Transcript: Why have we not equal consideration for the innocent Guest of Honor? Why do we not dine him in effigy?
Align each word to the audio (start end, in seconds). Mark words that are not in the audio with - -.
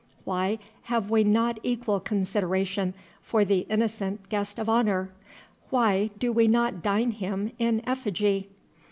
Why 0.25 0.57
have 0.85 1.11
we 1.11 1.23
not 1.23 1.59
equal 1.61 1.99
consideration 1.99 2.95
for 3.21 3.45
the 3.45 3.67
innocent 3.69 4.29
Guest 4.29 4.57
of 4.57 4.67
Honor? 4.67 5.11
Why 5.69 6.09
do 6.17 6.31
we 6.31 6.47
not 6.47 6.81
dine 6.81 7.11
him 7.11 7.51
in 7.59 7.83
effigy? 7.87 8.49